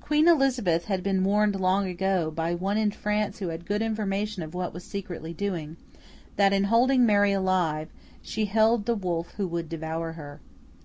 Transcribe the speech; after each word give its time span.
Queen 0.00 0.26
Elizabeth 0.26 0.86
had 0.86 1.00
been 1.00 1.22
warned 1.22 1.54
long 1.60 1.86
ago, 1.86 2.28
by 2.28 2.56
one 2.56 2.76
in 2.76 2.90
France 2.90 3.38
who 3.38 3.50
had 3.50 3.64
good 3.64 3.82
information 3.82 4.42
of 4.42 4.52
what 4.52 4.74
was 4.74 4.82
secretly 4.82 5.32
doing, 5.32 5.76
that 6.34 6.52
in 6.52 6.64
holding 6.64 7.06
Mary 7.06 7.30
alive, 7.30 7.88
she 8.20 8.46
held 8.46 8.84
'the 8.84 8.96
wolf 8.96 9.34
who 9.36 9.46
would 9.46 9.68
devour 9.68 10.14
her. 10.14 10.40